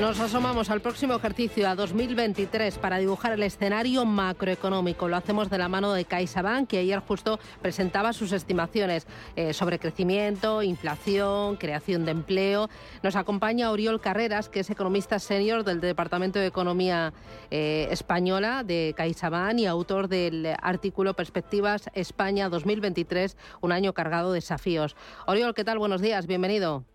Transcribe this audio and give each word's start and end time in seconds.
Nos 0.00 0.18
asomamos 0.18 0.70
al 0.70 0.80
próximo 0.80 1.14
ejercicio, 1.14 1.68
a 1.68 1.74
2023, 1.74 2.78
para 2.78 2.96
dibujar 2.96 3.32
el 3.32 3.42
escenario 3.42 4.06
macroeconómico. 4.06 5.08
Lo 5.08 5.16
hacemos 5.16 5.50
de 5.50 5.58
la 5.58 5.68
mano 5.68 5.92
de 5.92 6.06
CaixaBank, 6.06 6.70
que 6.70 6.78
ayer 6.78 7.00
justo 7.00 7.38
presentaba 7.60 8.14
sus 8.14 8.32
estimaciones 8.32 9.06
eh, 9.36 9.52
sobre 9.52 9.78
crecimiento, 9.78 10.62
inflación, 10.62 11.56
creación 11.56 12.06
de 12.06 12.12
empleo. 12.12 12.70
Nos 13.02 13.14
acompaña 13.14 13.70
Oriol 13.70 14.00
Carreras, 14.00 14.48
que 14.48 14.60
es 14.60 14.70
economista 14.70 15.18
senior 15.18 15.64
del 15.64 15.82
Departamento 15.82 16.38
de 16.38 16.46
Economía 16.46 17.12
eh, 17.50 17.86
Española 17.90 18.64
de 18.64 18.94
CaixaBank 18.96 19.58
y 19.58 19.66
autor 19.66 20.08
del 20.08 20.54
artículo 20.62 21.12
Perspectivas 21.12 21.90
España 21.92 22.48
2023, 22.48 23.36
un 23.60 23.72
año 23.72 23.92
cargado 23.92 24.32
de 24.32 24.38
desafíos. 24.38 24.96
Oriol, 25.26 25.52
¿qué 25.52 25.62
tal? 25.62 25.78
Buenos 25.78 26.00
días, 26.00 26.26
bienvenido. 26.26 26.86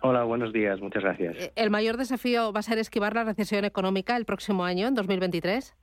Hola, 0.00 0.22
buenos 0.24 0.52
días, 0.52 0.80
muchas 0.80 1.02
gracias. 1.02 1.36
Eh, 1.36 1.52
¿El 1.56 1.70
mayor 1.70 1.96
desafío 1.96 2.52
va 2.52 2.60
a 2.60 2.62
ser 2.62 2.78
esquivar 2.78 3.14
la 3.14 3.24
recesión 3.24 3.64
económica 3.64 4.16
el 4.16 4.24
próximo 4.24 4.64
año, 4.64 4.86
en 4.86 4.94
2023? 4.94 5.74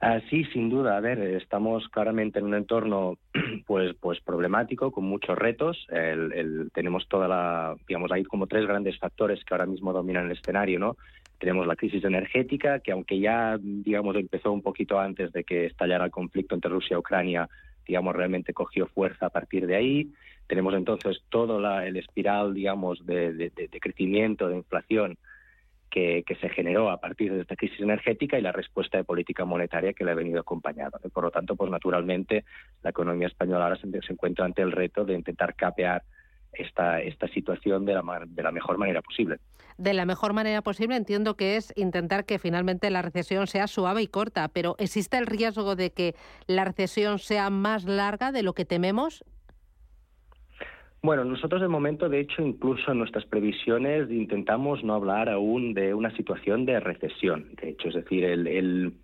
Ah, 0.00 0.20
sí, 0.30 0.44
sin 0.52 0.68
duda. 0.68 0.96
A 0.96 1.00
ver, 1.00 1.18
estamos 1.18 1.88
claramente 1.88 2.38
en 2.38 2.46
un 2.46 2.54
entorno 2.54 3.18
pues, 3.66 3.94
pues 4.00 4.20
problemático, 4.20 4.90
con 4.90 5.04
muchos 5.04 5.36
retos. 5.36 5.86
tenemos 6.72 7.08
toda 7.08 7.28
la, 7.28 7.74
digamos, 7.86 8.10
hay 8.12 8.24
como 8.24 8.46
tres 8.46 8.66
grandes 8.66 8.98
factores 8.98 9.44
que 9.44 9.54
ahora 9.54 9.66
mismo 9.66 9.92
dominan 9.92 10.26
el 10.26 10.32
escenario, 10.32 10.78
¿no? 10.78 10.96
Tenemos 11.38 11.66
la 11.66 11.76
crisis 11.76 12.04
energética, 12.04 12.80
que 12.80 12.92
aunque 12.92 13.18
ya, 13.18 13.58
digamos, 13.60 14.16
empezó 14.16 14.52
un 14.52 14.62
poquito 14.62 14.98
antes 14.98 15.32
de 15.32 15.44
que 15.44 15.66
estallara 15.66 16.06
el 16.06 16.10
conflicto 16.10 16.54
entre 16.54 16.70
Rusia 16.70 16.94
y 16.94 16.98
Ucrania, 16.98 17.48
digamos, 17.86 18.14
realmente 18.14 18.54
cogió 18.54 18.86
fuerza 18.86 19.26
a 19.26 19.30
partir 19.30 19.66
de 19.66 19.76
ahí. 19.76 20.12
Tenemos 20.46 20.74
entonces 20.74 21.22
todo 21.30 21.58
la, 21.58 21.86
el 21.86 21.96
espiral, 21.96 22.54
digamos, 22.54 23.04
de, 23.06 23.50
crecimiento, 23.80 24.48
de 24.48 24.56
inflación 24.56 25.16
que, 25.90 26.24
se 26.40 26.48
generó 26.50 26.90
a 26.90 27.00
partir 27.00 27.32
de 27.32 27.40
esta 27.40 27.56
crisis 27.56 27.80
energética 27.80 28.38
y 28.38 28.42
la 28.42 28.52
respuesta 28.52 28.98
de 28.98 29.04
política 29.04 29.44
monetaria 29.44 29.92
que 29.92 30.04
le 30.04 30.10
ha 30.10 30.14
venido 30.14 30.40
acompañada. 30.40 30.98
Por 31.12 31.24
lo 31.24 31.30
tanto, 31.30 31.56
pues 31.56 31.70
naturalmente 31.70 32.44
la 32.82 32.90
economía 32.90 33.28
española 33.28 33.64
ahora 33.64 33.76
se, 33.76 34.12
encuentra 34.12 34.44
ante 34.44 34.62
el 34.62 34.72
reto 34.72 35.04
de 35.04 35.14
intentar 35.14 35.54
capear 35.54 36.02
esta, 36.52 37.00
esta 37.00 37.28
situación 37.28 37.84
de 37.84 37.94
la, 37.94 38.02
de 38.26 38.42
la 38.42 38.52
mejor 38.52 38.76
manera 38.76 39.02
posible. 39.02 39.38
De 39.76 39.92
la 39.92 40.04
mejor 40.04 40.34
manera 40.34 40.62
posible 40.62 40.94
entiendo 40.94 41.36
que 41.36 41.56
es 41.56 41.72
intentar 41.76 42.26
que 42.26 42.38
finalmente 42.38 42.90
la 42.90 43.02
recesión 43.02 43.46
sea 43.46 43.66
suave 43.66 44.02
y 44.02 44.06
corta, 44.06 44.48
pero 44.48 44.76
¿existe 44.78 45.16
el 45.18 45.26
riesgo 45.26 45.74
de 45.74 45.90
que 45.90 46.14
la 46.46 46.64
recesión 46.64 47.18
sea 47.18 47.50
más 47.50 47.84
larga 47.84 48.30
de 48.30 48.42
lo 48.42 48.52
que 48.52 48.64
tememos? 48.64 49.24
Bueno, 51.04 51.22
nosotros 51.22 51.60
de 51.60 51.68
momento, 51.68 52.08
de 52.08 52.18
hecho, 52.18 52.40
incluso 52.40 52.90
en 52.90 52.96
nuestras 52.96 53.26
previsiones 53.26 54.10
intentamos 54.10 54.82
no 54.82 54.94
hablar 54.94 55.28
aún 55.28 55.74
de 55.74 55.92
una 55.92 56.10
situación 56.16 56.64
de 56.64 56.80
recesión. 56.80 57.54
De 57.60 57.68
hecho, 57.68 57.88
es 57.88 57.94
decir, 57.94 58.24
el, 58.24 58.94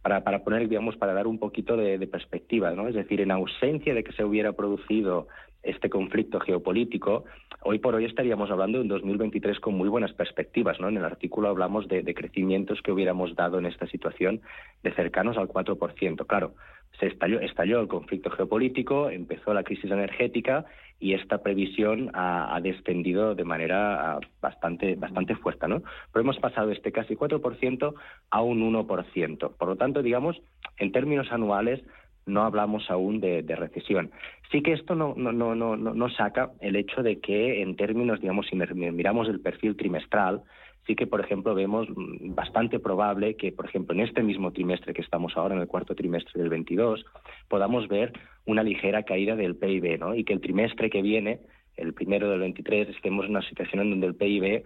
para, 0.00 0.24
para, 0.24 0.42
poner, 0.42 0.66
digamos, 0.70 0.96
para 0.96 1.12
dar 1.12 1.26
un 1.26 1.38
poquito 1.38 1.76
de, 1.76 1.98
de, 1.98 2.06
perspectiva, 2.06 2.70
¿no? 2.70 2.88
Es 2.88 2.94
decir, 2.94 3.20
en 3.20 3.30
ausencia 3.30 3.92
de 3.92 4.02
que 4.02 4.12
se 4.12 4.24
hubiera 4.24 4.54
producido 4.54 5.28
este 5.62 5.90
conflicto 5.90 6.40
geopolítico, 6.40 7.24
hoy 7.62 7.78
por 7.78 7.94
hoy 7.94 8.06
estaríamos 8.06 8.50
hablando 8.50 8.78
de 8.78 8.82
un 8.82 8.88
2023 8.88 9.60
con 9.60 9.74
muy 9.74 9.88
buenas 9.88 10.12
perspectivas. 10.12 10.80
¿no? 10.80 10.88
En 10.88 10.96
el 10.96 11.04
artículo 11.04 11.48
hablamos 11.48 11.86
de, 11.88 12.02
crecimientos 12.14 12.80
que 12.82 12.92
hubiéramos 12.92 13.34
dado 13.36 13.58
en 13.58 13.66
esta 13.66 13.86
situación 13.86 14.40
de 14.82 14.92
cercanos 14.92 15.36
al 15.36 15.48
4%. 15.48 16.26
Claro, 16.26 16.54
se 17.00 17.06
estalló, 17.06 17.40
estalló 17.40 17.80
el 17.80 17.88
conflicto 17.88 18.30
geopolítico, 18.30 19.10
empezó 19.10 19.52
la 19.54 19.64
crisis 19.64 19.90
energética 19.90 20.66
y 21.00 21.14
esta 21.14 21.42
previsión 21.42 22.10
ha, 22.12 22.60
descendido 22.62 23.34
de 23.34 23.44
manera 23.44 24.12
ah, 24.12 24.20
bastante, 24.42 24.94
bastante 24.96 25.34
fuerte. 25.34 25.66
¿no? 25.66 25.82
Pero 26.12 26.22
hemos 26.22 26.38
pasado 26.38 26.68
de 26.68 26.74
este 26.74 26.92
casi 26.92 27.16
4% 27.16 27.94
a 28.30 28.42
un 28.42 28.72
1%. 28.72 29.56
Por 29.56 29.68
lo 29.68 29.76
tanto, 29.76 30.02
digamos, 30.02 30.40
en 30.76 30.92
términos 30.92 31.32
anuales, 31.32 31.82
no 32.26 32.42
hablamos 32.42 32.90
aún 32.90 33.20
de, 33.20 33.42
recesión. 33.56 34.10
Sí 34.52 34.62
que 34.62 34.74
esto 34.74 34.94
no, 34.94 35.14
no, 35.16 35.32
no, 35.32 35.54
no, 35.54 35.76
no 35.76 36.10
saca 36.10 36.50
el 36.60 36.76
hecho 36.76 37.02
de 37.02 37.18
que 37.18 37.62
en 37.62 37.76
términos, 37.76 38.20
digamos, 38.20 38.46
si 38.46 38.56
miramos 38.56 39.28
el 39.28 39.40
perfil 39.40 39.76
trimestral, 39.76 40.42
sí 40.86 40.94
que, 40.94 41.06
por 41.06 41.20
ejemplo, 41.20 41.54
vemos 41.54 41.88
mm, 41.88 42.34
bastante 42.34 42.78
probable 42.78 43.36
que, 43.36 43.52
por 43.52 43.66
ejemplo, 43.66 43.94
en 43.94 44.00
este 44.00 44.22
mismo 44.22 44.52
trimestre 44.52 44.94
que 44.94 45.02
estamos 45.02 45.36
ahora, 45.36 45.54
en 45.54 45.60
el 45.60 45.68
cuarto 45.68 45.94
trimestre 45.94 46.40
del 46.40 46.50
22, 46.50 47.04
podamos 47.48 47.88
ver 47.88 48.12
una 48.46 48.62
ligera 48.62 49.02
caída 49.02 49.36
del 49.36 49.56
PIB, 49.56 49.98
¿no? 49.98 50.14
Y 50.14 50.24
que 50.24 50.32
el 50.32 50.40
trimestre 50.40 50.90
que 50.90 51.02
viene, 51.02 51.40
el 51.76 51.94
primero 51.94 52.30
del 52.30 52.40
23, 52.40 52.88
estemos 52.88 53.24
en 53.24 53.32
una 53.32 53.48
situación 53.48 53.82
en 53.82 53.90
donde 53.90 54.06
el 54.08 54.14
PIB 54.14 54.64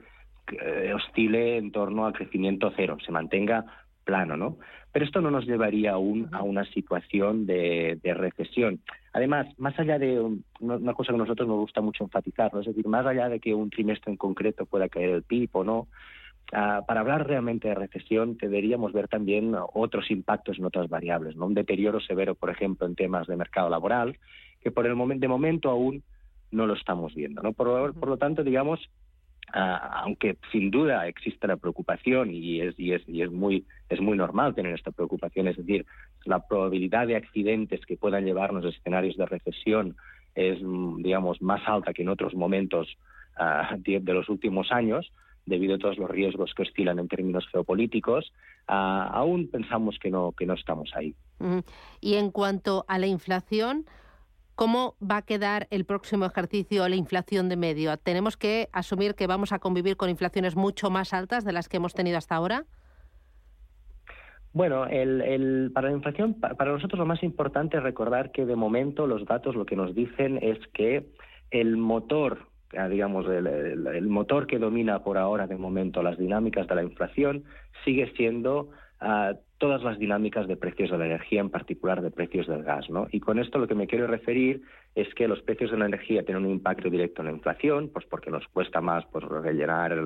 eh, 0.52 0.92
oscile 0.94 1.56
en 1.56 1.72
torno 1.72 2.06
al 2.06 2.12
crecimiento 2.12 2.72
cero, 2.76 2.98
se 3.04 3.12
mantenga 3.12 3.64
plano, 4.04 4.36
¿no? 4.36 4.58
Pero 4.92 5.06
esto 5.06 5.20
no 5.20 5.30
nos 5.30 5.46
llevaría 5.46 5.92
aún 5.92 6.28
a 6.32 6.42
una 6.42 6.64
situación 6.66 7.46
de, 7.46 7.98
recesión. 8.02 8.80
Además, 9.14 9.46
más 9.58 9.78
allá 9.78 9.96
de 9.96 10.20
una 10.58 10.92
cosa 10.92 11.12
que 11.12 11.14
a 11.14 11.18
nosotros 11.18 11.46
nos 11.46 11.58
gusta 11.58 11.80
mucho 11.80 12.02
enfatizar, 12.02 12.50
es 12.58 12.66
decir, 12.66 12.86
más 12.88 13.06
allá 13.06 13.28
de 13.28 13.38
que 13.38 13.54
un 13.54 13.70
trimestre 13.70 14.10
en 14.10 14.16
concreto 14.16 14.66
pueda 14.66 14.88
caer 14.88 15.10
el 15.10 15.22
PIB 15.22 15.50
o 15.52 15.62
no, 15.62 15.86
ah, 16.52 16.82
para 16.84 17.00
hablar 17.00 17.24
realmente 17.24 17.68
de 17.68 17.76
recesión 17.76 18.36
deberíamos 18.36 18.92
ver 18.92 19.06
también 19.06 19.54
otros 19.72 20.10
impactos 20.10 20.58
en 20.58 20.64
otras 20.64 20.88
variables, 20.88 21.36
¿no? 21.36 21.46
Un 21.46 21.54
deterioro 21.54 22.00
severo, 22.00 22.34
por 22.34 22.50
ejemplo, 22.50 22.88
en 22.88 22.96
temas 22.96 23.28
de 23.28 23.36
mercado 23.36 23.70
laboral, 23.70 24.18
que 24.60 24.72
por 24.72 24.84
el 24.84 24.96
momento, 24.96 25.20
de 25.20 25.28
momento 25.28 25.70
aún 25.70 26.02
no 26.50 26.66
lo 26.66 26.74
estamos 26.74 27.14
viendo, 27.14 27.40
¿no? 27.40 27.52
por 27.52 28.08
lo 28.08 28.16
tanto, 28.16 28.42
digamos, 28.42 28.80
aunque 29.52 30.36
sin 30.50 30.70
duda 30.70 31.06
existe 31.06 31.46
la 31.46 31.56
preocupación 31.56 32.30
y 32.32 32.60
es, 32.60 32.78
y 32.78 32.92
es, 32.92 33.02
y 33.08 33.22
es, 33.22 33.30
muy, 33.30 33.64
es 33.88 34.00
muy 34.00 34.16
normal 34.16 34.54
tener 34.54 34.74
esta 34.74 34.90
preocupación, 34.90 35.48
es 35.48 35.56
decir, 35.56 35.86
la 36.24 36.46
probabilidad 36.46 37.06
de 37.06 37.16
accidentes 37.16 37.84
que 37.86 37.96
puedan 37.96 38.24
llevarnos 38.24 38.64
a 38.64 38.68
escenarios 38.68 39.16
de 39.16 39.26
recesión 39.26 39.96
es, 40.34 40.58
digamos, 40.98 41.40
más 41.40 41.62
alta 41.66 41.92
que 41.92 42.02
en 42.02 42.08
otros 42.08 42.34
momentos 42.34 42.88
uh, 43.38 43.76
de, 43.78 44.12
los 44.12 44.28
últimos 44.28 44.72
años, 44.72 45.12
debido 45.46 45.74
a 45.74 45.78
todos 45.78 45.98
los 45.98 46.10
riesgos 46.10 46.54
que 46.54 46.62
oscilan 46.62 46.98
en 46.98 47.08
términos 47.08 47.46
geopolíticos, 47.52 48.32
uh, 48.68 48.72
aún 49.12 49.48
pensamos 49.50 49.98
que 49.98 50.10
no, 50.10 50.32
que 50.32 50.46
no 50.46 50.54
estamos 50.54 50.90
ahí. 50.94 51.14
Y 52.00 52.14
en 52.14 52.30
cuanto 52.30 52.84
a 52.88 52.98
la 52.98 53.06
inflación, 53.06 53.84
¿Cómo 54.54 54.94
va 55.02 55.18
a 55.18 55.22
quedar 55.22 55.66
el 55.70 55.84
próximo 55.84 56.26
ejercicio 56.26 56.88
la 56.88 56.94
inflación 56.94 57.48
de 57.48 57.56
medio? 57.56 57.96
¿Tenemos 57.96 58.36
que 58.36 58.68
asumir 58.72 59.16
que 59.16 59.26
vamos 59.26 59.52
a 59.52 59.58
convivir 59.58 59.96
con 59.96 60.10
inflaciones 60.10 60.54
mucho 60.54 60.90
más 60.90 61.12
altas 61.12 61.44
de 61.44 61.52
las 61.52 61.68
que 61.68 61.78
hemos 61.78 61.92
tenido 61.92 62.18
hasta 62.18 62.36
ahora? 62.36 62.64
Bueno, 64.52 64.86
para 65.74 65.88
la 65.88 65.96
inflación, 65.96 66.34
para 66.34 66.70
nosotros 66.70 67.00
lo 67.00 67.06
más 67.06 67.24
importante 67.24 67.76
es 67.76 67.82
recordar 67.82 68.30
que 68.30 68.46
de 68.46 68.54
momento 68.54 69.08
los 69.08 69.24
datos 69.26 69.56
lo 69.56 69.66
que 69.66 69.74
nos 69.74 69.92
dicen 69.96 70.38
es 70.40 70.58
que 70.72 71.08
el 71.50 71.76
motor, 71.76 72.46
ah, 72.78 72.88
digamos, 72.88 73.26
el, 73.26 74.06
motor 74.06 74.46
que 74.46 74.60
domina 74.60 75.02
por 75.02 75.18
ahora 75.18 75.48
de 75.48 75.56
momento 75.56 76.04
las 76.04 76.16
dinámicas 76.16 76.68
de 76.68 76.74
la 76.76 76.84
inflación 76.84 77.42
sigue 77.84 78.12
siendo 78.16 78.70
uh, 79.02 79.34
todas 79.58 79.82
las 79.82 79.98
dinámicas 79.98 80.48
de 80.48 80.56
precios 80.56 80.90
de 80.90 80.98
la 80.98 81.06
energía, 81.06 81.40
en 81.40 81.50
particular 81.50 82.02
de 82.02 82.10
precios 82.10 82.46
del 82.46 82.64
gas. 82.64 82.90
¿no? 82.90 83.06
Y 83.10 83.20
con 83.20 83.38
esto 83.38 83.58
lo 83.58 83.68
que 83.68 83.74
me 83.74 83.86
quiero 83.86 84.06
referir 84.06 84.62
es 84.94 85.12
que 85.14 85.28
los 85.28 85.42
precios 85.42 85.70
de 85.70 85.78
la 85.78 85.86
energía 85.86 86.24
tienen 86.24 86.44
un 86.44 86.52
impacto 86.52 86.90
directo 86.90 87.22
en 87.22 87.26
la 87.26 87.34
inflación, 87.34 87.90
pues 87.92 88.04
porque 88.06 88.30
nos 88.30 88.46
cuesta 88.48 88.80
más 88.80 89.04
pues, 89.06 89.24
rellenar, 89.24 89.96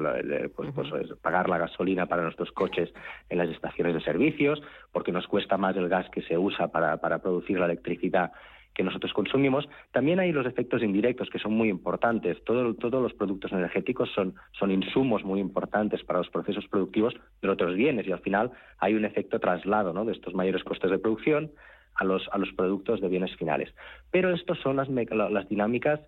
pues, 0.55 0.71
pues, 0.75 1.12
pagar 1.21 1.49
la 1.49 1.59
gasolina 1.59 2.06
para 2.06 2.23
nuestros 2.23 2.53
coches 2.53 2.93
en 3.29 3.39
las 3.39 3.49
estaciones 3.49 3.95
de 3.95 4.00
servicios, 4.00 4.62
porque 4.93 5.12
nos 5.12 5.27
cuesta 5.27 5.56
más 5.56 5.77
el 5.77 5.89
gas 5.89 6.09
que 6.11 6.23
se 6.23 6.39
usa 6.39 6.69
para, 6.69 6.97
para 6.99 7.19
producir 7.19 7.59
la 7.59 7.67
electricidad 7.67 8.33
que 8.79 8.85
nosotros 8.85 9.13
consumimos, 9.13 9.69
también 9.91 10.21
hay 10.21 10.31
los 10.31 10.47
efectos 10.47 10.85
indirectos 10.85 11.29
que 11.31 11.41
son 11.41 11.53
muy 11.53 11.69
importantes. 11.69 12.43
todos 12.45 13.03
los 13.03 13.13
productos 13.15 13.51
energéticos 13.51 14.09
son, 14.15 14.37
son 14.53 14.71
insumos 14.71 15.25
muy 15.25 15.41
importantes 15.41 16.05
para 16.05 16.21
los 16.21 16.31
procesos 16.31 16.65
productivos 16.69 17.13
de 17.43 17.49
otros 17.49 17.75
bienes 17.75 18.07
y 18.07 18.13
al 18.13 18.21
final 18.21 18.53
hay 18.79 18.95
un 18.95 19.05
efecto 19.05 19.41
traslado 19.41 19.93
¿no? 19.93 20.05
de 20.05 20.13
estos 20.13 20.33
mayores 20.33 20.63
costes 20.63 20.93
de 20.93 20.99
producción 21.01 21.51
a 21.97 22.05
los, 22.05 22.29
a 22.31 22.39
los 22.39 22.53
productos 22.53 23.01
de 23.01 23.09
bienes 23.09 23.35
finales. 23.35 23.75
Pero 24.13 24.33
estas 24.33 24.59
son 24.59 24.77
las, 24.77 24.89
las 24.89 25.49
dinámicas 25.49 25.99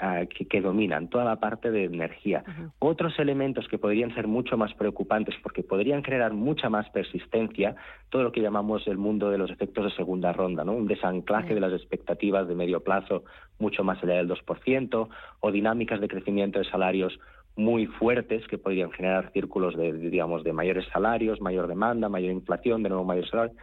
ah, 0.00 0.22
que, 0.26 0.60
dominan 0.60 1.08
toda 1.08 1.24
la 1.24 1.36
parte 1.36 1.70
de 1.70 1.84
energía. 1.84 2.44
Otros 2.78 3.18
elementos 3.18 3.68
que 3.68 3.78
podrían 3.78 4.14
ser 4.14 4.26
mucho 4.26 4.56
más 4.56 4.74
preocupantes 4.74 5.34
porque 5.42 5.62
podrían 5.62 6.02
generar 6.02 6.32
mucha 6.32 6.68
más 6.68 6.88
persistencia, 6.90 7.76
todo 8.08 8.22
lo 8.22 8.32
que 8.32 8.40
llamamos 8.40 8.86
el 8.86 8.98
mundo 8.98 9.30
de 9.30 9.38
los 9.38 9.50
efectos 9.50 9.84
de 9.84 9.96
segunda 9.96 10.32
ronda, 10.32 10.64
¿no? 10.64 10.72
un 10.72 10.86
desanclaje 10.86 11.54
de 11.54 11.60
las 11.60 11.72
expectativas 11.72 12.48
de 12.48 12.54
medio 12.54 12.80
plazo 12.80 13.24
mucho 13.58 13.84
más 13.84 14.02
allá 14.02 14.14
del 14.14 14.28
2%, 14.28 15.08
o 15.40 15.52
dinámicas 15.52 16.00
de 16.00 16.08
crecimiento 16.08 16.58
de 16.58 16.64
salarios 16.64 17.18
muy 17.56 17.86
fuertes 17.86 18.46
que 18.48 18.58
podrían 18.58 18.90
generar 18.90 19.32
círculos 19.32 19.76
de, 19.76 19.92
digamos, 19.92 20.44
de 20.44 20.52
mayores 20.52 20.86
salarios, 20.92 21.40
mayor 21.40 21.66
demanda, 21.66 22.08
mayor 22.08 22.32
inflación, 22.32 22.82
de 22.82 22.88
nuevo 22.88 23.04
mayor 23.04 23.28
salario. 23.28 23.56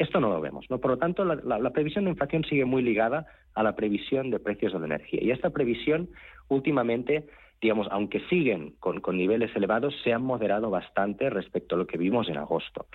Esto 0.00 0.18
no 0.18 0.30
lo 0.30 0.40
vemos, 0.40 0.64
¿no? 0.70 0.78
Por 0.78 0.92
lo 0.92 0.96
tanto, 0.96 1.26
la, 1.26 1.70
previsión 1.72 2.04
de 2.04 2.12
inflación 2.12 2.42
sigue 2.44 2.64
muy 2.64 2.80
ligada 2.80 3.26
a 3.54 3.62
la 3.62 3.76
previsión 3.76 4.30
de 4.30 4.38
precios 4.38 4.72
de 4.72 4.78
la 4.78 4.86
energía. 4.86 5.22
Y 5.22 5.30
esta 5.30 5.50
previsión, 5.50 6.08
últimamente, 6.48 7.26
digamos, 7.60 7.86
aunque 7.90 8.20
siguen 8.30 8.76
con, 8.80 9.02
con 9.02 9.18
niveles 9.18 9.54
elevados, 9.54 9.94
se 10.02 10.14
han 10.14 10.22
moderado 10.22 10.70
bastante 10.70 11.28
respecto 11.28 11.74
a 11.74 11.78
lo 11.78 11.86
que 11.86 11.98
vimos 11.98 12.30
en 12.30 12.38
agosto. 12.38 12.86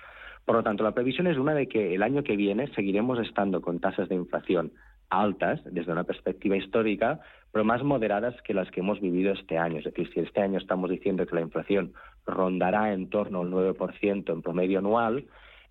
Por 0.44 0.56
lo 0.56 0.64
tanto, 0.64 0.82
la 0.82 0.94
previsión 0.94 1.28
es 1.28 1.38
una 1.38 1.54
de 1.54 1.68
que 1.68 1.94
el 1.94 2.02
año 2.02 2.24
que 2.24 2.34
viene 2.34 2.66
seguiremos 2.74 3.20
estando 3.20 3.60
con 3.60 3.78
tasas 3.78 4.08
de 4.08 4.16
inflación 4.16 4.72
altas 5.08 5.60
desde 5.64 5.92
una 5.92 6.02
perspectiva 6.02 6.56
histórica, 6.56 7.20
pero 7.52 7.64
más 7.64 7.84
moderadas 7.84 8.34
que 8.42 8.52
las 8.52 8.68
que 8.72 8.80
hemos 8.80 9.00
vivido 9.00 9.32
este 9.32 9.58
año. 9.58 9.78
Es 9.78 9.84
decir, 9.84 10.10
si 10.12 10.18
este 10.18 10.40
año 10.40 10.58
estamos 10.58 10.90
diciendo 10.90 11.24
que 11.24 11.36
la 11.36 11.42
inflación 11.42 11.92
rondará 12.26 12.92
en 12.92 13.08
torno 13.10 13.42
al 13.42 13.52
9% 13.52 14.32
en 14.32 14.42
promedio 14.42 14.80
anual, 14.80 15.24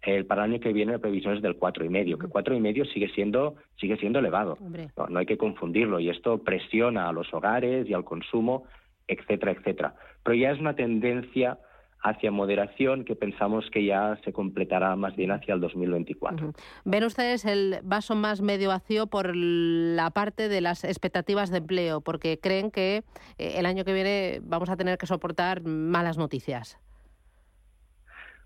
el 0.05 0.25
para 0.25 0.45
el 0.45 0.51
año 0.51 0.59
que 0.59 0.73
viene 0.73 0.93
la 0.93 0.99
previsión 0.99 1.35
es 1.35 1.41
del 1.41 1.59
4,5, 1.59 2.19
que 2.19 2.27
4,5 2.27 2.93
sigue 2.93 3.09
siendo 3.09 3.55
sigue 3.79 3.97
siendo 3.97 4.19
elevado. 4.19 4.57
No, 4.97 5.07
no 5.07 5.19
hay 5.19 5.25
que 5.25 5.37
confundirlo 5.37 5.99
y 5.99 6.09
esto 6.09 6.43
presiona 6.43 7.09
a 7.09 7.13
los 7.13 7.33
hogares 7.33 7.89
y 7.89 7.93
al 7.93 8.05
consumo, 8.05 8.65
etcétera, 9.07 9.51
etcétera. 9.51 9.95
Pero 10.23 10.35
ya 10.35 10.51
es 10.51 10.59
una 10.59 10.75
tendencia 10.75 11.57
hacia 12.05 12.31
moderación 12.31 13.03
que 13.03 13.15
pensamos 13.15 13.65
que 13.71 13.83
ya 13.83 14.19
se 14.23 14.31
completará 14.31 14.95
más 14.95 15.15
bien 15.15 15.31
hacia 15.31 15.55
el 15.55 15.59
2024. 15.59 16.53
¿Ven 16.83 17.03
ustedes 17.03 17.45
el 17.45 17.79
vaso 17.83 18.15
más 18.15 18.41
medio 18.41 18.69
vacío 18.69 19.07
por 19.07 19.35
la 19.35 20.11
parte 20.11 20.47
de 20.47 20.61
las 20.61 20.83
expectativas 20.83 21.49
de 21.49 21.57
empleo? 21.57 22.01
Porque 22.01 22.39
creen 22.39 22.69
que 22.69 23.03
eh, 23.39 23.55
el 23.57 23.65
año 23.65 23.83
que 23.85 23.93
viene 23.93 24.39
vamos 24.43 24.69
a 24.69 24.77
tener 24.77 24.99
que 24.99 25.07
soportar 25.07 25.63
malas 25.63 26.17
noticias. 26.17 26.77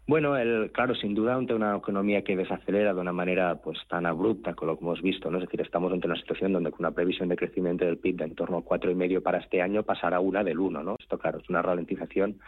Bueno, 0.09 0.35
el, 0.35 0.71
claro, 0.71 0.95
sin 0.95 1.13
duda 1.13 1.35
ante 1.35 1.53
una 1.53 1.77
economía 1.77 2.23
que 2.23 2.35
desacelera 2.35 2.95
de 2.95 2.99
una 2.99 3.13
manera 3.13 3.61
pues 3.61 3.77
tan 3.87 4.07
abrupta 4.07 4.55
como 4.55 4.71
lo 4.71 4.79
que 4.79 4.83
hemos 4.83 5.01
visto, 5.03 5.29
¿no? 5.29 5.37
Es 5.37 5.43
decir, 5.43 5.61
estamos 5.61 5.93
ante 5.93 6.07
una 6.07 6.15
situación 6.15 6.51
donde 6.51 6.71
con 6.71 6.79
una 6.79 6.95
previsión 6.95 7.29
de 7.29 7.35
crecimiento 7.35 7.85
del 7.85 7.99
PIB 7.99 8.15
de 8.15 8.23
en 8.23 8.33
torno 8.33 8.65
y 8.89 8.95
medio 8.95 9.21
para 9.21 9.37
este 9.37 9.61
año 9.61 9.83
pasará 9.83 10.19
una 10.19 10.43
del 10.43 10.59
uno, 10.59 10.81
¿no? 10.81 10.95
Esto 10.99 11.19
claro 11.19 11.37
es 11.37 11.47
una 11.47 11.61
ralentización 11.61 12.39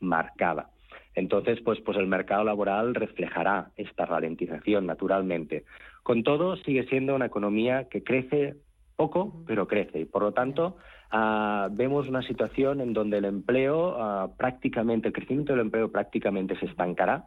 marcada. 0.00 0.70
Entonces, 1.14 1.60
pues, 1.60 1.82
pues 1.82 1.98
el 1.98 2.06
mercado 2.06 2.44
laboral 2.44 2.94
reflejará 2.94 3.72
esta 3.76 4.06
ralentización 4.06 4.86
naturalmente. 4.86 5.64
Con 6.02 6.22
todo, 6.22 6.56
sigue 6.56 6.84
siendo 6.84 7.14
una 7.14 7.26
economía 7.26 7.90
que 7.90 8.02
crece 8.02 8.54
poco, 8.96 9.42
pero 9.46 9.66
crece. 9.66 10.00
Y 10.00 10.04
por 10.04 10.22
lo 10.22 10.32
tanto, 10.32 10.76
ah, 11.10 11.68
vemos 11.70 12.08
una 12.08 12.22
situación 12.22 12.80
en 12.80 12.92
donde 12.92 13.18
el 13.18 13.24
empleo 13.24 13.96
ah, 13.98 14.30
prácticamente, 14.36 15.08
el 15.08 15.14
crecimiento 15.14 15.52
del 15.52 15.62
empleo 15.62 15.90
prácticamente 15.90 16.58
se 16.58 16.66
estancará. 16.66 17.26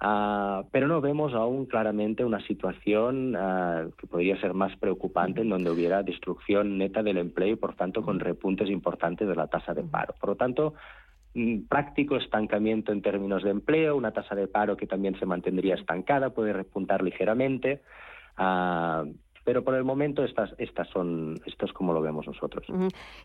Ah, 0.00 0.64
pero 0.70 0.86
no 0.86 1.00
vemos 1.00 1.34
aún 1.34 1.66
claramente 1.66 2.24
una 2.24 2.40
situación 2.46 3.36
que 3.98 4.06
podría 4.06 4.40
ser 4.40 4.54
más 4.54 4.76
preocupante 4.76 5.40
en 5.40 5.48
donde 5.48 5.70
hubiera 5.70 6.02
destrucción 6.02 6.78
neta 6.78 7.02
del 7.02 7.18
empleo 7.18 7.48
y 7.48 7.56
por 7.56 7.74
tanto 7.74 8.02
con 8.02 8.20
repuntes 8.20 8.70
importantes 8.70 9.26
de 9.26 9.34
la 9.34 9.48
tasa 9.48 9.74
de 9.74 9.82
paro. 9.82 10.14
Por 10.20 10.30
lo 10.30 10.36
tanto, 10.36 10.74
práctico 11.68 12.16
estancamiento 12.16 12.92
en 12.92 13.02
términos 13.02 13.42
de 13.42 13.50
empleo, 13.50 13.96
una 13.96 14.12
tasa 14.12 14.34
de 14.34 14.48
paro 14.48 14.76
que 14.76 14.86
también 14.86 15.18
se 15.18 15.26
mantendría 15.26 15.74
estancada, 15.74 16.30
puede 16.30 16.52
repuntar 16.52 17.02
ligeramente. 17.02 17.82
Ah, 18.36 19.04
pero 19.48 19.64
por 19.64 19.74
el 19.76 19.82
momento 19.82 20.24
estas, 20.24 20.50
estas 20.58 20.86
son, 20.88 21.40
esto 21.46 21.64
es 21.64 21.72
como 21.72 21.94
lo 21.94 22.02
vemos 22.02 22.26
nosotros. 22.26 22.66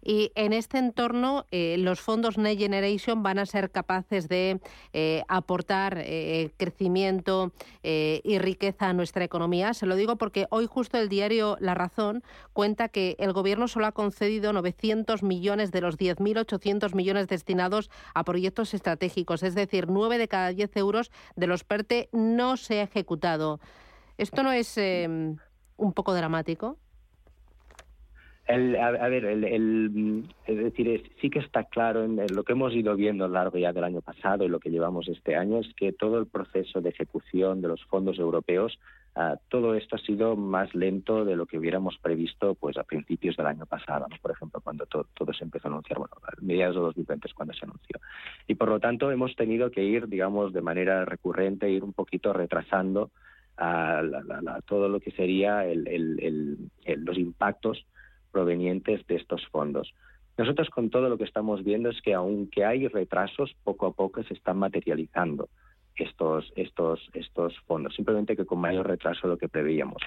Y 0.01 0.31
en 0.35 0.53
este 0.53 0.77
entorno, 0.77 1.45
eh, 1.51 1.75
los 1.77 1.99
fondos 1.99 2.37
Next 2.37 2.61
Generation 2.61 3.23
van 3.23 3.39
a 3.39 3.45
ser 3.45 3.71
capaces 3.71 4.29
de 4.29 4.61
eh, 4.93 5.23
aportar 5.27 5.97
eh, 5.97 6.51
crecimiento 6.55 7.51
y 7.83 8.39
riqueza 8.39 8.87
a 8.87 8.93
nuestra 8.93 9.25
economía. 9.25 9.73
Se 9.73 9.85
lo 9.85 9.97
digo 9.97 10.15
porque 10.15 10.45
hoy 10.49 10.65
justo 10.65 10.97
el 10.97 11.09
diario 11.09 11.57
La 11.59 11.73
Razón 11.73 12.23
cuenta 12.53 12.87
que 12.87 13.17
el 13.19 13.33
Gobierno 13.33 13.67
solo 13.67 13.87
ha 13.87 13.91
concedido 13.91 14.53
900 14.53 15.23
millones 15.23 15.73
de 15.73 15.81
los 15.81 15.97
10.800 15.97 16.95
millones 16.95 17.27
destinados 17.27 17.91
a 18.13 18.23
proyectos 18.23 18.73
estratégicos, 18.73 19.43
es 19.43 19.55
decir, 19.55 19.89
9 19.89 20.17
de 20.17 20.29
cada 20.29 20.53
10 20.53 20.77
euros 20.77 21.11
de 21.35 21.47
los 21.47 21.65
PERTE 21.65 22.07
no 22.13 22.55
se 22.55 22.79
ha 22.79 22.83
ejecutado. 22.83 23.59
Esto 24.17 24.43
no 24.43 24.51
es 24.53 24.77
em, 24.77 25.37
un 25.83 25.93
poco 25.93 26.13
dramático? 26.13 26.77
El, 28.45 28.75
a, 28.75 28.91
ver, 29.07 29.23
el, 29.23 30.25
es 30.45 30.57
decir, 30.57 31.11
sí 31.21 31.29
que 31.29 31.39
está 31.39 31.63
claro 31.63 32.03
en 32.03 32.17
lo 32.35 32.43
que 32.43 32.51
hemos 32.51 32.73
ido 32.73 32.93
viendo 32.93 33.23
a 33.23 33.27
lo 33.29 33.35
largo 33.35 33.57
ya 33.57 33.71
del 33.71 33.85
año 33.85 34.01
pasado 34.01 34.43
y 34.43 34.49
lo 34.49 34.59
que 34.59 34.69
llevamos 34.69 35.07
este 35.07 35.37
año 35.37 35.59
es 35.59 35.73
que 35.75 35.93
todo 35.93 36.19
el 36.19 36.27
proceso 36.27 36.81
de 36.81 36.89
ejecución 36.89 37.61
de 37.61 37.69
los 37.69 37.81
fondos 37.85 38.19
europeos, 38.19 38.77
ah, 39.15 39.37
todo 39.47 39.75
esto 39.75 39.95
ha 39.95 39.99
sido 39.99 40.35
más 40.35 40.75
lento 40.75 41.23
de 41.23 41.37
lo 41.37 41.45
que 41.45 41.57
hubiéramos 41.57 41.97
previsto 41.99 42.55
pues 42.55 42.77
a 42.77 42.83
principios 42.83 43.37
del 43.37 43.45
año 43.45 43.65
pasado, 43.65 44.07
por 44.21 44.31
ejemplo, 44.31 44.59
cuando 44.59 44.85
todo 44.87 45.33
se 45.33 45.45
empezó 45.45 45.69
a 45.69 45.71
anunciar, 45.71 45.99
bueno, 45.99 46.13
a 46.21 46.31
mediados 46.41 46.75
de 46.75 46.81
2020 46.81 47.27
es 47.29 47.33
cuando 47.33 47.53
se 47.53 47.63
anunció. 47.63 47.97
Y 48.45 48.55
por 48.55 48.67
lo 48.67 48.81
tanto 48.81 49.09
hemos 49.09 49.37
tenido 49.37 49.71
que 49.71 49.85
ir, 49.85 50.09
digamos, 50.09 50.51
de 50.51 50.61
manera 50.61 51.05
recurrente, 51.05 51.69
ir 51.69 51.81
un 51.81 51.93
poquito 51.93 52.33
retrasando 52.33 53.09
a, 53.57 54.01
todo 54.65 54.89
lo 54.89 54.99
que 54.99 55.11
sería 55.11 55.63
los 55.65 57.17
impactos 57.17 57.85
provenientes 58.31 59.05
de 59.07 59.15
estos 59.15 59.45
fondos. 59.47 59.93
Nosotros 60.37 60.69
con 60.69 60.89
todo 60.89 61.09
lo 61.09 61.17
que 61.17 61.25
estamos 61.25 61.63
viendo 61.63 61.89
es 61.89 62.01
que 62.01 62.13
aunque 62.13 62.65
hay 62.65 62.87
retrasos, 62.87 63.55
poco 63.63 63.85
a 63.85 63.93
poco 63.93 64.23
se 64.23 64.33
están 64.33 64.57
materializando 64.57 65.49
estos, 65.95 66.51
estos, 66.55 67.07
estos 67.13 67.57
fondos, 67.67 67.95
simplemente 67.95 68.35
que 68.35 68.45
con 68.45 68.59
mayor 68.59 68.87
retraso 68.87 69.27
de 69.27 69.33
lo 69.33 69.37
que 69.37 69.47
preveíamos. 69.47 70.01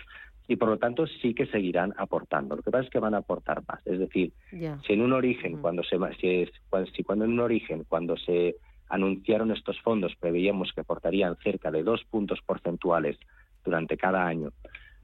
Y 0.49 0.56
por 0.56 0.69
lo 0.69 0.78
tanto 0.78 1.06
sí 1.06 1.34
que 1.34 1.46
seguirán 1.46 1.92
aportando. 1.96 2.56
Lo 2.56 2.62
que 2.62 2.70
pasa 2.70 2.84
es 2.84 2.90
que 2.90 2.99
van 2.99 3.14
a 3.14 3.19
aportar 3.19 3.62
más. 3.69 3.84
Es 3.84 3.99
decir, 3.99 4.32
si 4.50 4.92
en 4.92 5.00
un 5.00 5.12
origen, 5.12 5.60
cuando 5.60 5.82
se 5.82 5.99
si, 6.20 6.49
si 6.94 7.02
cuando 7.02 7.25
en 7.25 7.32
un 7.32 7.40
origen, 7.40 7.84
cuando 7.88 8.16
se 8.16 8.56
anunciaron 8.88 9.50
estos 9.50 9.81
fondos, 9.81 10.14
preveíamos 10.16 10.72
que 10.72 10.82
aportarían 10.82 11.37
cerca 11.37 11.70
de 11.70 11.82
dos 11.82 12.04
puntos 12.04 12.40
porcentuales 12.46 13.19
durante 13.66 13.96
cada 13.96 14.24
año 14.26 14.50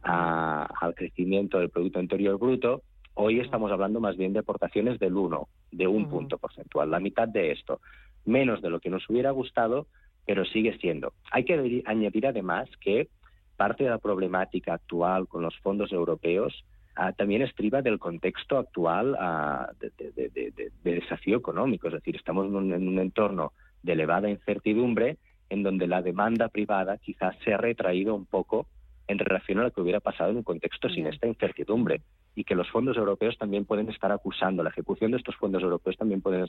al 0.03 0.95
crecimiento 0.95 1.59
del 1.59 1.71
Producto 1.71 2.01
Interior 2.01 2.39
Bruto, 2.39 2.83
hoy 3.15 3.41
estamos 3.41 3.71
hablando 3.71 4.01
más 4.01 4.17
bien 4.17 4.33
de 4.33 4.41
aportaciones 4.41 4.99
del 4.99 5.17
1, 5.17 5.49
de 5.73 5.87
un 5.87 6.09
punto 6.09 6.39
porcentual, 6.39 6.91
la 6.91 6.99
mitad 6.99 7.29
de 7.29 7.53
esto, 7.53 7.81
menos 8.25 8.63
de 8.63 8.71
lo 8.71 8.81
que 8.81 8.91
nos 8.91 9.09
hubiera 9.09 9.31
gustado, 9.31 9.87
pero 10.27 10.45
sigue 10.45 10.77
siendo. 10.79 11.13
Hay 11.31 11.45
que 11.45 11.83
añadir 11.87 12.27
además 12.27 12.69
que 12.81 13.09
parte 13.57 13.85
de 13.85 13.91
la 13.91 13.99
problemática 13.99 14.75
actual 14.75 15.29
con 15.29 15.43
los 15.43 15.57
fondos 15.59 15.93
europeos 15.93 16.65
ah, 16.97 17.13
también 17.13 17.43
estriba 17.43 17.83
del 17.83 17.99
contexto 17.99 18.59
actual 18.59 19.17
ah, 19.21 19.71
de, 19.79 20.73
desafío 20.83 21.37
económico, 21.37 21.89
es 21.89 21.95
decir, 21.95 22.17
estamos 22.17 22.47
en 22.47 22.89
un 22.89 22.99
entorno 22.99 23.53
de 23.83 23.93
elevada 23.93 24.31
incertidumbre 24.31 25.19
en 25.53 25.63
donde 25.63 25.87
la 25.87 26.01
demanda 26.01 26.49
privada 26.49 26.97
quizás 26.97 27.37
se 27.45 27.53
ha 27.53 27.59
retraído 27.59 28.15
un 28.15 28.25
poco 28.25 28.67
en 29.07 29.19
relación 29.19 29.59
a 29.59 29.65
lo 29.65 29.71
que 29.71 29.83
hubiera 29.83 30.01
pasado 30.01 30.31
en 30.31 30.39
un 30.39 30.43
contexto 30.43 30.89
sin 30.89 31.07
esta 31.07 31.27
incertidumbre 31.27 32.01
y 32.35 32.45
que 32.45 32.55
los 32.55 32.71
fondos 32.71 32.97
europeos 32.97 33.37
también 33.37 33.67
pueden 33.67 33.91
estar 33.91 34.11
acusando, 34.13 34.63
la 34.63 34.71
ejecución 34.71 35.11
de 35.11 35.19
estos 35.19 35.37
fondos 35.37 35.63
europeos 35.63 35.99
también 35.99 36.23
pueden 36.23 36.47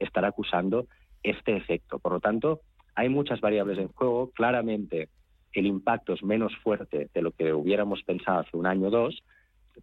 estar 0.00 0.24
acusando 0.24 0.88
este 1.22 1.56
efecto. 1.56 2.00
Por 2.00 2.14
lo 2.14 2.18
tanto, 2.18 2.62
hay 2.96 3.08
muchas 3.08 3.40
variables 3.40 3.78
en 3.78 3.88
juego. 3.88 4.32
Claramente, 4.32 5.08
el 5.52 5.66
impacto 5.66 6.14
es 6.14 6.24
menos 6.24 6.52
fuerte 6.64 7.08
de 7.14 7.22
lo 7.22 7.30
que 7.30 7.52
hubiéramos 7.52 8.02
pensado 8.02 8.40
hace 8.40 8.56
un 8.56 8.66
año 8.66 8.88
o 8.88 8.90
dos, 8.90 9.22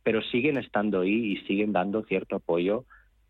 pero 0.03 0.21
siguen 0.21 0.57
estando 0.57 0.99
ahí 0.99 1.31
y 1.31 1.37
siguen 1.47 1.71
dando 1.71 2.03
cierto 2.03 2.35
apoyo 2.35 2.83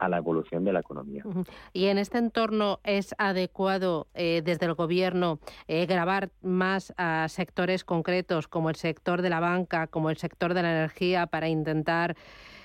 a 0.04 0.10
la 0.10 0.18
evolución 0.18 0.66
de 0.66 0.74
la 0.74 0.82
economía. 0.82 1.24
Y 1.72 1.86
en 1.86 1.98
este 1.98 2.18
entorno 2.18 2.80
es 2.84 3.16
adecuado 3.18 4.08
eh, 4.14 4.42
desde 4.44 4.66
el 4.66 4.74
Gobierno 4.74 5.40
eh, 5.68 5.86
grabar 5.86 6.30
más 6.42 6.94
a 6.98 7.28
sectores 7.30 7.86
concretos 7.86 8.48
como 8.50 8.70
el 8.70 8.76
sector 8.76 9.22
de 9.22 9.30
la 9.30 9.40
banca, 9.40 9.88
como 9.88 10.10
el 10.10 10.18
sector 10.18 10.54
de 10.54 10.62
la 10.62 10.72
energía, 10.72 11.28
para 11.28 11.48
intentar 11.48 12.18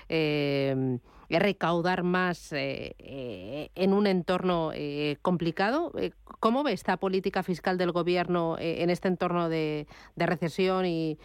eh, 0.08 0.98
recaudar 1.30 2.02
más 2.02 2.52
en 2.52 3.92
un 3.92 4.06
entorno 4.06 4.72
complicado. 5.20 5.92
¿Cómo 6.40 6.64
ve 6.64 6.72
esta 6.72 6.96
política 6.96 7.42
fiscal 7.42 7.76
del 7.76 7.92
Gobierno 7.92 8.56
en 8.58 8.88
este 8.88 9.08
entorno 9.08 9.50
de, 9.50 9.86
recesión 10.16 10.86
y 10.86 11.18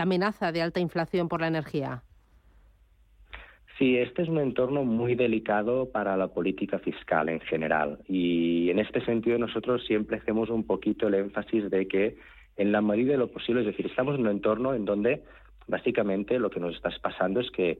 amenaza 0.00 0.52
de 0.52 0.62
alta 0.62 0.80
inflación 0.80 1.28
por 1.28 1.42
la 1.42 1.48
energía? 1.48 2.02
Sí, 3.80 3.96
este 3.96 4.20
es 4.20 4.28
un 4.28 4.36
entorno 4.36 4.84
muy 4.84 5.14
delicado 5.14 5.90
para 5.90 6.14
la 6.14 6.28
política 6.28 6.78
fiscal 6.80 7.30
en 7.30 7.40
general. 7.40 7.98
Y 8.06 8.68
en 8.68 8.78
este 8.78 9.02
sentido 9.02 9.38
nosotros 9.38 9.82
siempre 9.86 10.18
hacemos 10.18 10.50
un 10.50 10.64
poquito 10.64 11.08
el 11.08 11.14
énfasis 11.14 11.70
de 11.70 11.88
que 11.88 12.18
en 12.58 12.72
la 12.72 12.82
medida 12.82 13.12
de 13.12 13.18
lo 13.18 13.28
posible, 13.28 13.62
es 13.62 13.66
decir, 13.68 13.86
estamos 13.86 14.16
en 14.16 14.20
un 14.20 14.32
entorno 14.32 14.74
en 14.74 14.84
donde 14.84 15.22
básicamente 15.66 16.38
lo 16.38 16.50
que 16.50 16.60
nos 16.60 16.76
está 16.76 16.90
pasando 17.00 17.40
es 17.40 17.50
que 17.52 17.78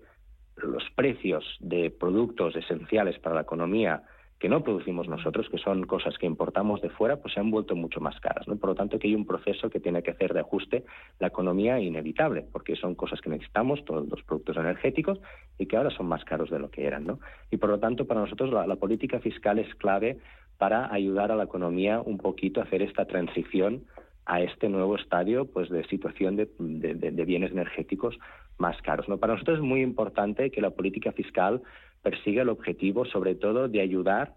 los 0.57 0.83
precios 0.95 1.45
de 1.61 1.91
productos 1.91 2.57
esenciales 2.57 3.19
para 3.19 3.35
la 3.35 3.43
economía 3.43 4.03
que 4.41 4.49
no 4.49 4.65
producimos 4.65 5.07
nosotros, 5.07 5.51
que 5.51 5.59
son 5.59 5.85
cosas 5.85 6.17
que 6.17 6.25
importamos 6.25 6.81
de 6.81 6.89
fuera, 6.89 7.19
pues 7.19 7.35
se 7.35 7.41
han 7.41 7.51
vuelto 7.51 7.77
mucho 7.77 8.01
más 8.01 8.19
caras. 8.21 8.49
¿no? 8.49 8.57
Por 8.57 8.71
lo 8.71 8.75
tanto, 8.75 8.99
que 8.99 9.07
hay 9.07 9.15
un 9.15 9.27
proceso 9.27 9.69
que 9.69 9.81
tiene 9.81 10.03
que 10.03 10.13
hacer 10.13 10.33
de 10.33 10.41
ajuste 10.41 10.85
la 11.19 11.27
economía 11.27 11.79
inevitable, 11.79 12.47
porque 12.51 12.75
son 12.75 12.95
cosas 12.95 13.21
que 13.21 13.29
necesitamos, 13.29 13.85
todos 13.85 14.09
los 14.09 14.23
productos 14.23 14.57
energéticos, 14.57 15.21
y 15.59 15.67
que 15.67 15.77
ahora 15.77 15.91
son 15.91 16.07
más 16.07 16.25
caros 16.25 16.49
de 16.49 16.59
lo 16.59 16.71
que 16.71 16.87
eran. 16.87 17.05
¿no? 17.05 17.21
Y 17.51 17.59
por 17.59 17.69
lo 17.69 17.79
tanto, 17.79 18.07
para 18.07 18.21
nosotros 18.21 18.51
la, 18.51 18.77
política 18.77 19.21
fiscal 19.21 19.59
es 19.59 19.75
clave 19.75 20.17
para 20.57 20.91
ayudar 20.91 21.31
a 21.31 21.37
la 21.37 21.45
economía 21.45 22.01
un 22.01 22.17
poquito 22.17 22.61
a 22.61 22.65
hacer 22.65 22.81
esta 22.81 23.05
transición 23.05 23.85
a 24.25 24.41
este 24.41 24.71
nuevo 24.71 24.97
estadio 24.97 25.47
pues 25.47 25.69
de 25.69 25.85
situación 25.89 26.37
de, 26.37 26.49
de, 26.59 27.25
bienes 27.27 27.51
energéticos 27.51 28.19
más 28.59 28.81
caros. 28.81 29.07
¿no? 29.07 29.19
Para 29.19 29.35
nosotros 29.35 29.59
es 29.59 29.65
muy 29.65 29.83
importante 29.83 30.51
que 30.51 30.63
la 30.63 30.71
política 30.71 31.13
fiscal 31.13 31.61
persigue 32.03 32.41
el 32.41 32.49
objetivo, 32.49 33.05
sobre 33.05 33.35
todo, 33.35 33.69
de 33.69 33.81
ayudar 33.81 34.35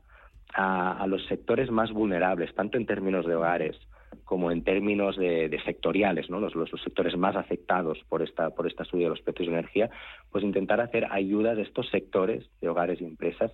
a, 0.53 1.05
los 1.07 1.25
sectores 1.25 1.71
más 1.71 1.91
vulnerables, 1.91 2.53
tanto 2.53 2.77
en 2.77 2.85
términos 2.85 3.25
de 3.25 3.35
hogares 3.35 3.77
como 4.25 4.51
en 4.51 4.63
términos 4.63 5.17
de, 5.17 5.59
sectoriales, 5.65 6.29
¿no? 6.29 6.39
Los, 6.39 6.69
sectores 6.83 7.17
más 7.17 7.35
afectados 7.35 7.97
por 8.07 8.21
esta, 8.21 8.51
por 8.51 8.67
esta 8.67 8.85
subida 8.85 9.05
de 9.05 9.09
los 9.09 9.21
precios 9.21 9.47
de 9.47 9.53
energía, 9.53 9.89
pues 10.31 10.43
intentar 10.43 10.79
hacer 10.81 11.07
ayudas 11.11 11.57
de 11.57 11.63
estos 11.63 11.89
sectores 11.89 12.45
de 12.61 12.69
hogares 12.69 13.01
y 13.01 13.05
empresas 13.05 13.51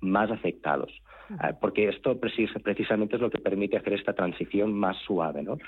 más 0.00 0.30
afectados. 0.30 0.90
Ah, 1.38 1.52
porque 1.60 1.88
esto 1.88 2.18
precisamente 2.18 3.14
es 3.14 3.22
lo 3.22 3.30
que 3.30 3.38
permite 3.38 3.76
hacer 3.76 3.92
esta 3.92 4.14
transición 4.14 4.72
más 4.72 4.96
suave. 5.06 5.42
¿no? 5.42 5.58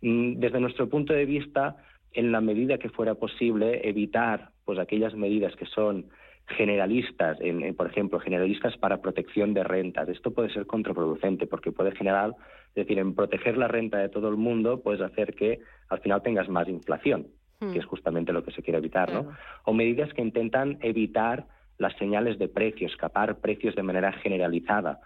Mm, 0.00 0.40
desde 0.40 0.60
nuestro 0.60 0.88
punto 0.88 1.12
de 1.12 1.24
vista, 1.24 1.76
en 2.12 2.32
la 2.32 2.40
medida 2.40 2.78
que 2.78 2.88
fuera 2.88 3.14
posible, 3.14 3.88
evitar 3.88 4.50
pues 4.64 4.78
aquellas 4.80 5.14
medidas 5.14 5.54
que 5.54 5.66
son 5.66 6.06
generalistas, 6.48 7.38
en, 7.40 7.74
por 7.74 7.86
ejemplo, 7.88 8.20
generalistas 8.20 8.76
para 8.76 9.00
protección 9.00 9.54
de 9.54 9.64
rentas. 9.64 10.08
Esto 10.08 10.32
puede 10.32 10.52
ser 10.52 10.66
contraproducente 10.66 11.46
porque 11.46 11.72
puede 11.72 11.92
generar, 11.92 12.34
es 12.68 12.74
decir, 12.74 12.98
en 12.98 13.14
proteger 13.14 13.56
la 13.56 13.68
renta 13.68 13.98
de 13.98 14.08
todo 14.08 14.28
el 14.28 14.36
mundo 14.36 14.80
puedes 14.80 15.00
hacer 15.00 15.34
que 15.34 15.60
al 15.88 16.00
final 16.00 16.22
tengas 16.22 16.48
más 16.48 16.68
inflación, 16.68 17.28
que 17.60 17.78
es 17.78 17.84
hmm. 17.84 17.88
justamente 17.88 18.32
lo 18.32 18.44
que 18.44 18.52
se 18.52 18.62
quiere 18.62 18.78
evitar, 18.78 19.12
¿no? 19.12 19.32
O 19.64 19.72
medidas 19.72 20.12
que 20.12 20.22
intentan 20.22 20.78
evitar 20.82 21.46
las 21.78 21.96
señales 21.96 22.38
de 22.38 22.48
precios, 22.48 22.92
escapar 22.92 23.38
precios 23.38 23.74
de 23.74 23.82
manera 23.82 24.12
generalizada. 24.12 25.00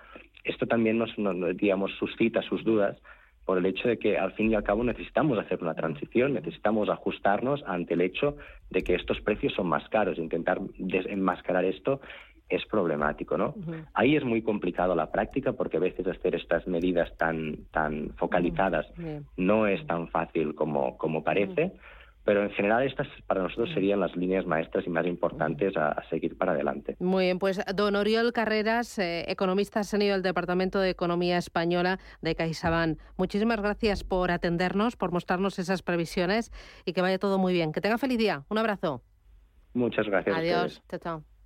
Esto 0.44 0.66
también 0.66 0.98
nos, 0.98 1.16
nos 1.18 1.56
digamos, 1.56 1.92
suscita 1.98 2.42
sus 2.42 2.64
dudas 2.64 2.96
por 3.46 3.58
el 3.58 3.66
hecho 3.66 3.88
de 3.88 3.98
que 3.98 4.18
al 4.18 4.32
fin 4.32 4.50
y 4.50 4.54
al 4.56 4.64
cabo 4.64 4.84
necesitamos 4.84 5.38
hacer 5.38 5.62
una 5.62 5.74
transición, 5.74 6.34
necesitamos 6.34 6.90
ajustarnos 6.90 7.62
ante 7.66 7.94
el 7.94 8.00
hecho 8.02 8.36
de 8.70 8.82
que 8.82 8.96
estos 8.96 9.20
precios 9.20 9.54
son 9.54 9.68
más 9.68 9.88
caros. 9.88 10.18
Intentar 10.18 10.60
desenmascarar 10.76 11.64
esto 11.64 12.00
es 12.48 12.64
problemático, 12.66 13.38
¿no? 13.38 13.54
Ahí 13.94 14.16
es 14.16 14.24
muy 14.24 14.42
complicado 14.42 14.94
la 14.94 15.10
práctica 15.10 15.52
porque 15.52 15.78
a 15.78 15.80
veces 15.80 16.06
hacer 16.06 16.34
estas 16.34 16.66
medidas 16.66 17.16
tan 17.16 17.56
tan 17.72 18.10
focalizadas 18.16 18.86
no 19.36 19.66
es 19.66 19.84
tan 19.86 20.08
fácil 20.08 20.54
como 20.54 20.96
como 20.98 21.22
parece. 21.22 21.72
Pero 22.26 22.42
en 22.42 22.50
general 22.50 22.84
estas 22.84 23.06
para 23.28 23.40
nosotros 23.40 23.70
serían 23.72 24.00
las 24.00 24.14
líneas 24.16 24.44
maestras 24.44 24.84
y 24.84 24.90
más 24.90 25.06
importantes 25.06 25.76
a, 25.76 26.02
seguir 26.10 26.36
para 26.36 26.52
adelante. 26.52 26.96
Muy 26.98 27.26
bien, 27.26 27.38
pues 27.38 27.60
don 27.74 27.94
Oriol 27.94 28.32
Carreras, 28.32 28.98
eh, 28.98 29.24
economista 29.28 29.84
senior 29.84 30.14
del 30.14 30.22
Departamento 30.22 30.80
de 30.80 30.90
Economía 30.90 31.38
Española 31.38 32.00
de 32.20 32.34
CaixaBank. 32.34 32.98
Muchísimas 33.16 33.60
gracias 33.60 34.02
por 34.02 34.32
atendernos, 34.32 34.96
por 34.96 35.12
mostrarnos 35.12 35.60
esas 35.60 35.82
previsiones 35.82 36.50
y 36.84 36.92
que 36.92 37.00
vaya 37.00 37.18
todo 37.18 37.38
muy 37.38 37.52
bien. 37.52 37.72
Que 37.72 37.80
tenga 37.80 37.96
feliz 37.96 38.18
día. 38.18 38.42
Un 38.48 38.58
abrazo. 38.58 39.02
Muchas 39.72 40.06
gracias. 40.06 40.36
Adiós. 40.36 40.82
Chao, 40.88 40.98
chao. 40.98 41.26